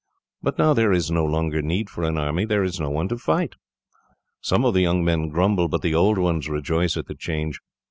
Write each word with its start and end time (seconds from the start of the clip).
But 0.41 0.57
now 0.57 0.73
there 0.73 0.91
is 0.91 1.11
no 1.11 1.23
longer 1.23 1.61
need 1.61 1.87
for 1.87 2.03
an 2.03 2.17
army. 2.17 2.43
There 2.43 2.63
is 2.63 2.79
no 2.79 2.89
one 2.89 3.07
to 3.09 3.19
fight. 3.19 3.53
Some 4.41 4.65
of 4.65 4.73
the 4.73 4.81
young 4.81 5.05
men 5.05 5.29
grumble, 5.29 5.67
but 5.67 5.83
the 5.83 5.93
old 5.93 6.17
ones 6.17 6.49
rejoice 6.49 6.97
at 6.97 7.05
the 7.05 7.13
change. 7.13 7.59